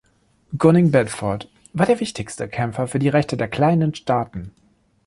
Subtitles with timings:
[0.57, 4.51] Gunning Bedford war der wichtigste Kämpfer für die Rechte der kleinen Staaten.